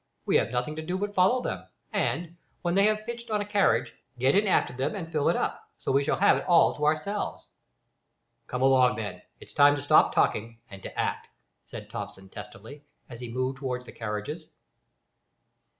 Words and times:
We 0.25 0.37
have 0.37 0.49
nothing 0.49 0.75
to 0.77 0.81
do 0.81 0.97
but 0.97 1.13
follow 1.13 1.43
them, 1.43 1.67
and, 1.93 2.35
when 2.63 2.73
they 2.73 2.85
have 2.87 3.05
pitched 3.05 3.29
on 3.29 3.39
a 3.39 3.45
carriage, 3.45 3.93
get 4.17 4.33
in 4.33 4.47
after 4.47 4.73
them, 4.73 4.95
and 4.95 5.11
fill 5.11 5.29
it 5.29 5.35
up, 5.35 5.69
so 5.77 5.91
we 5.91 6.03
shall 6.03 6.17
have 6.17 6.37
it 6.37 6.45
all 6.47 6.73
to 6.73 6.87
ourselves." 6.87 7.49
"Come 8.47 8.63
along, 8.63 8.95
then; 8.95 9.21
it's 9.39 9.53
time 9.53 9.75
to 9.75 9.83
stop 9.83 10.15
talking 10.15 10.57
and 10.71 10.81
to 10.81 10.99
act," 10.99 11.27
said 11.69 11.87
Thomson, 11.91 12.29
testily, 12.29 12.81
as 13.09 13.19
he 13.19 13.29
moved 13.31 13.59
towards 13.59 13.85
the 13.85 13.91
carriages. 13.91 14.47